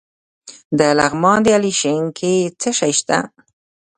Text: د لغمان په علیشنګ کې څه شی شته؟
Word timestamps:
د 0.77 0.79
لغمان 0.99 1.39
په 1.45 1.51
علیشنګ 1.57 2.05
کې 2.19 2.33
څه 2.61 2.69
شی 2.77 2.91
شته؟ 2.99 3.17